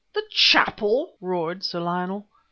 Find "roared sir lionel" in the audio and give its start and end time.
1.21-2.25